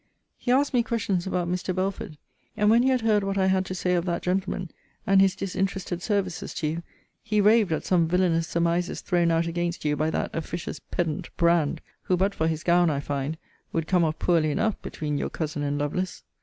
He 0.35 0.51
asked 0.51 0.73
me 0.73 0.81
questions 0.81 1.27
about 1.27 1.47
Mr. 1.47 1.75
Belford: 1.75 2.17
and, 2.57 2.71
when 2.71 2.81
he 2.81 2.89
had 2.89 3.01
heard 3.01 3.23
what 3.23 3.37
I 3.37 3.45
had 3.45 3.67
to 3.67 3.75
say 3.75 3.93
of 3.93 4.03
that 4.05 4.23
gentleman, 4.23 4.71
and 5.05 5.21
his 5.21 5.35
disinterested 5.35 6.01
services 6.01 6.55
to 6.55 6.65
you, 6.65 6.83
he 7.21 7.39
raved 7.39 7.71
at 7.71 7.85
some 7.85 8.07
villanous 8.07 8.47
surmises 8.47 9.01
thrown 9.01 9.29
out 9.29 9.45
against 9.45 9.85
you 9.85 9.95
by 9.95 10.09
that 10.09 10.31
officious 10.33 10.79
pedant, 10.79 11.29
Brand: 11.37 11.81
who, 12.01 12.17
but 12.17 12.33
for 12.33 12.47
his 12.47 12.63
gown, 12.63 12.89
I 12.89 12.99
find, 12.99 13.37
would 13.73 13.85
come 13.85 14.03
off 14.03 14.17
poorly 14.17 14.49
enough 14.49 14.81
between 14.81 15.19
your 15.19 15.29
cousin 15.29 15.61
and 15.61 15.77
Lovelace. 15.77 16.23